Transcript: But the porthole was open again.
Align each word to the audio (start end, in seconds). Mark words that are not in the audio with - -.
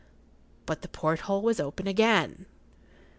But 0.65 0.81
the 0.81 0.87
porthole 0.87 1.43
was 1.43 1.59
open 1.59 1.85
again. 1.85 2.47